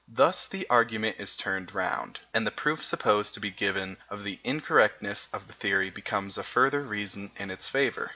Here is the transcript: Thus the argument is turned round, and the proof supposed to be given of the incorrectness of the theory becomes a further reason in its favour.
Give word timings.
Thus 0.11 0.47
the 0.47 0.67
argument 0.67 1.17
is 1.19 1.35
turned 1.35 1.75
round, 1.75 2.21
and 2.33 2.47
the 2.47 2.49
proof 2.49 2.83
supposed 2.83 3.35
to 3.35 3.39
be 3.39 3.51
given 3.51 3.97
of 4.09 4.23
the 4.23 4.39
incorrectness 4.43 5.27
of 5.31 5.45
the 5.45 5.53
theory 5.53 5.91
becomes 5.91 6.39
a 6.39 6.43
further 6.43 6.81
reason 6.81 7.29
in 7.35 7.51
its 7.51 7.67
favour. 7.69 8.09